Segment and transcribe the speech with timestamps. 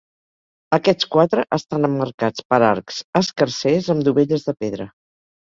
[0.77, 4.91] Aquests quatre estan emmarcats per arcs escarsers, amb dovelles de pedra.